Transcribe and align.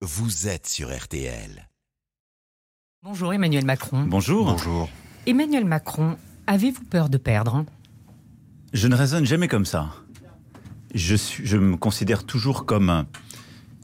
vous 0.00 0.46
êtes 0.46 0.68
sur 0.68 0.96
RTL. 0.96 1.68
Bonjour 3.02 3.32
Emmanuel 3.32 3.64
Macron. 3.64 4.04
Bonjour. 4.04 4.46
Bonjour. 4.46 4.88
Emmanuel 5.26 5.64
Macron, 5.64 6.16
avez-vous 6.46 6.84
peur 6.84 7.08
de 7.08 7.18
perdre? 7.18 7.64
Je 8.72 8.86
ne 8.86 8.94
raisonne 8.94 9.26
jamais 9.26 9.48
comme 9.48 9.64
ça. 9.64 9.92
Je, 10.94 11.16
suis, 11.16 11.44
je 11.44 11.56
me 11.56 11.76
considère 11.76 12.24
toujours 12.24 12.64
comme 12.64 13.06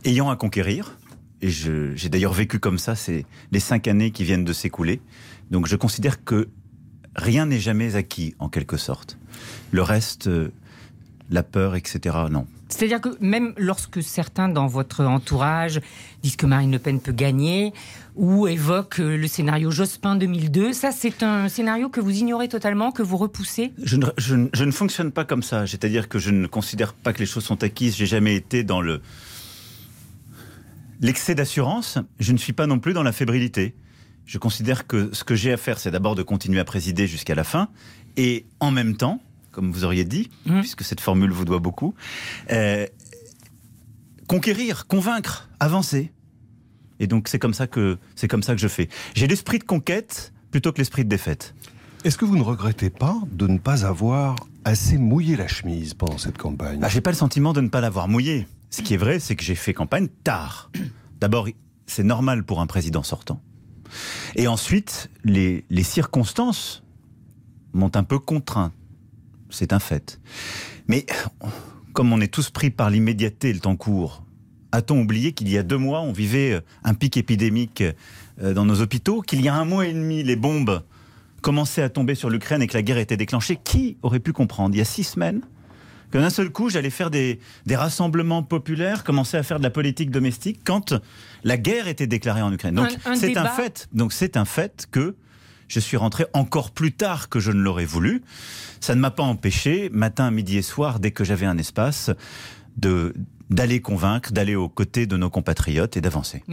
ayant 0.04 0.30
à 0.30 0.36
conquérir. 0.36 0.96
Et 1.42 1.50
j'ai 1.50 2.08
d'ailleurs 2.08 2.32
vécu 2.32 2.58
comme 2.58 2.78
ça 2.78 2.94
c'est 2.94 3.26
les 3.50 3.60
cinq 3.60 3.88
années 3.88 4.12
qui 4.12 4.22
viennent 4.24 4.44
de 4.44 4.52
s'écouler. 4.52 5.00
Donc 5.50 5.66
je 5.66 5.74
considère 5.76 6.22
que 6.24 6.48
rien 7.16 7.46
n'est 7.46 7.58
jamais 7.58 7.96
acquis, 7.96 8.34
en 8.38 8.48
quelque 8.48 8.76
sorte. 8.76 9.18
Le 9.72 9.82
reste, 9.82 10.28
euh, 10.28 10.52
la 11.30 11.42
peur, 11.42 11.74
etc., 11.76 12.16
non. 12.30 12.46
C'est-à-dire 12.68 13.00
que 13.00 13.10
même 13.20 13.52
lorsque 13.56 14.02
certains 14.02 14.48
dans 14.48 14.66
votre 14.66 15.04
entourage 15.04 15.80
disent 16.22 16.36
que 16.36 16.46
Marine 16.46 16.72
Le 16.72 16.78
Pen 16.78 16.98
peut 17.00 17.12
gagner 17.12 17.72
ou 18.16 18.48
évoquent 18.48 19.00
euh, 19.00 19.16
le 19.16 19.26
scénario 19.28 19.70
Jospin 19.70 20.16
2002, 20.16 20.72
ça 20.72 20.90
c'est 20.90 21.22
un 21.22 21.48
scénario 21.48 21.88
que 21.88 22.00
vous 22.00 22.10
ignorez 22.10 22.48
totalement, 22.48 22.90
que 22.90 23.02
vous 23.02 23.16
repoussez? 23.16 23.72
Je 23.82 23.96
ne, 23.96 24.06
je 24.18 24.34
ne- 24.34 24.48
je 24.52 24.64
ne 24.64 24.70
fonctionne 24.72 25.12
pas 25.12 25.24
comme 25.24 25.42
ça. 25.42 25.66
C'est-à-dire 25.66 26.08
que 26.08 26.18
je 26.18 26.30
ne 26.30 26.46
considère 26.46 26.94
pas 26.94 27.12
que 27.12 27.20
les 27.20 27.26
choses 27.26 27.44
sont 27.44 27.62
acquises. 27.62 27.96
J'ai 27.96 28.06
jamais 28.06 28.34
été 28.34 28.64
dans 28.64 28.80
le 28.80 29.00
l'excès 31.00 31.34
d'assurance. 31.34 31.98
Je 32.18 32.32
ne 32.32 32.38
suis 32.38 32.52
pas 32.52 32.66
non 32.66 32.78
plus 32.78 32.92
dans 32.92 33.02
la 33.02 33.12
fébrilité. 33.12 33.74
Je 34.26 34.38
considère 34.38 34.86
que 34.86 35.10
ce 35.12 35.22
que 35.22 35.34
j'ai 35.34 35.52
à 35.52 35.56
faire, 35.56 35.78
c'est 35.78 35.90
d'abord 35.90 36.14
de 36.14 36.22
continuer 36.22 36.60
à 36.60 36.64
présider 36.64 37.06
jusqu'à 37.06 37.34
la 37.34 37.44
fin, 37.44 37.68
et 38.16 38.46
en 38.58 38.70
même 38.70 38.96
temps, 38.96 39.20
comme 39.54 39.70
vous 39.72 39.84
auriez 39.84 40.04
dit, 40.04 40.30
Mhm. 40.46 40.60
puisque 40.60 40.82
cette 40.82 41.00
formule 41.00 41.30
vous 41.30 41.44
doit 41.44 41.60
beaucoup, 41.60 41.94
euh, 42.50 42.86
conquérir, 44.26 44.86
convaincre, 44.86 45.48
avancer. 45.60 46.12
Et 47.00 47.06
donc 47.06 47.28
c'est 47.28 47.38
comme 47.38 47.54
ça 47.54 47.66
que 47.66 47.98
c'est 48.14 48.28
comme 48.28 48.42
ça 48.42 48.54
que 48.54 48.60
je 48.60 48.68
fais. 48.68 48.88
J'ai 49.14 49.26
l'esprit 49.26 49.58
de 49.58 49.64
conquête 49.64 50.32
plutôt 50.50 50.72
que 50.72 50.78
l'esprit 50.78 51.04
de 51.04 51.08
défaite. 51.08 51.54
Est-ce 52.04 52.18
que 52.18 52.24
vous 52.24 52.36
ne 52.36 52.42
regrettez 52.42 52.90
pas 52.90 53.16
de 53.32 53.46
ne 53.46 53.58
pas 53.58 53.84
avoir 53.86 54.36
assez 54.64 54.98
mouillé 54.98 55.36
la 55.36 55.48
chemise 55.48 55.94
pendant 55.94 56.18
cette 56.18 56.36
campagne? 56.38 56.78
Bah, 56.80 56.88
j'ai 56.88 57.00
pas 57.00 57.10
le 57.10 57.16
sentiment 57.16 57.52
de 57.52 57.60
ne 57.60 57.68
pas 57.68 57.80
l'avoir 57.80 58.08
mouillé. 58.08 58.46
Ce 58.70 58.82
qui 58.82 58.94
est 58.94 58.98
vrai, 58.98 59.20
c'est 59.20 59.36
que 59.36 59.42
j'ai 59.44 59.54
fait 59.54 59.72
campagne 59.74 60.08
tard. 60.22 60.70
D'abord, 61.20 61.48
c'est 61.86 62.02
normal 62.04 62.44
pour 62.44 62.60
un 62.60 62.66
président 62.66 63.02
sortant. 63.02 63.40
Et 64.36 64.48
ensuite, 64.48 65.10
les, 65.24 65.64
les 65.70 65.82
circonstances 65.82 66.82
m'ont 67.72 67.90
un 67.94 68.04
peu 68.04 68.18
contraint. 68.18 68.72
C'est 69.50 69.72
un 69.72 69.78
fait. 69.78 70.20
Mais 70.88 71.06
comme 71.92 72.12
on 72.12 72.20
est 72.20 72.32
tous 72.32 72.50
pris 72.50 72.70
par 72.70 72.90
l'immédiateté 72.90 73.50
et 73.50 73.52
le 73.52 73.60
temps 73.60 73.76
court, 73.76 74.24
a-t-on 74.72 75.00
oublié 75.00 75.32
qu'il 75.32 75.48
y 75.48 75.56
a 75.56 75.62
deux 75.62 75.78
mois, 75.78 76.00
on 76.00 76.12
vivait 76.12 76.60
un 76.82 76.94
pic 76.94 77.16
épidémique 77.16 77.84
euh, 78.42 78.54
dans 78.54 78.64
nos 78.64 78.80
hôpitaux, 78.80 79.20
qu'il 79.20 79.40
y 79.40 79.48
a 79.48 79.54
un 79.54 79.64
mois 79.64 79.86
et 79.86 79.92
demi, 79.92 80.24
les 80.24 80.34
bombes 80.34 80.82
commençaient 81.42 81.82
à 81.82 81.88
tomber 81.88 82.16
sur 82.16 82.30
l'Ukraine 82.30 82.62
et 82.62 82.66
que 82.66 82.74
la 82.74 82.82
guerre 82.82 82.98
était 82.98 83.16
déclenchée? 83.16 83.56
Qui 83.62 83.98
aurait 84.02 84.18
pu 84.18 84.32
comprendre, 84.32 84.74
il 84.74 84.78
y 84.78 84.80
a 84.80 84.84
six 84.84 85.04
semaines, 85.04 85.42
que 86.10 86.18
d'un 86.18 86.30
seul 86.30 86.50
coup, 86.50 86.70
j'allais 86.70 86.90
faire 86.90 87.10
des, 87.10 87.38
des 87.66 87.76
rassemblements 87.76 88.42
populaires, 88.42 89.04
commencer 89.04 89.36
à 89.36 89.42
faire 89.42 89.58
de 89.58 89.64
la 89.64 89.70
politique 89.70 90.10
domestique 90.10 90.60
quand 90.64 90.94
la 91.44 91.56
guerre 91.56 91.86
était 91.86 92.06
déclarée 92.06 92.42
en 92.42 92.52
Ukraine. 92.52 92.74
Donc 92.74 92.88
c'est 93.14 93.36
un 93.36 93.46
fait. 93.46 93.88
Donc 93.92 94.12
c'est 94.12 94.36
un 94.36 94.44
fait 94.44 94.88
que 94.90 95.16
je 95.74 95.80
suis 95.80 95.96
rentré 95.96 96.26
encore 96.32 96.70
plus 96.70 96.92
tard 96.92 97.28
que 97.28 97.40
je 97.40 97.50
ne 97.50 97.60
l'aurais 97.60 97.84
voulu. 97.84 98.22
Ça 98.80 98.94
ne 98.94 99.00
m'a 99.00 99.10
pas 99.10 99.24
empêché, 99.24 99.90
matin, 99.92 100.30
midi 100.30 100.56
et 100.56 100.62
soir, 100.62 101.00
dès 101.00 101.10
que 101.10 101.24
j'avais 101.24 101.46
un 101.46 101.58
espace, 101.58 102.10
d'aller 102.76 103.80
convaincre, 103.80 104.32
d'aller 104.32 104.54
aux 104.54 104.68
côtés 104.68 105.06
de 105.06 105.16
nos 105.16 105.30
compatriotes 105.30 105.96
et 105.96 106.00
d'avancer. 106.00 106.44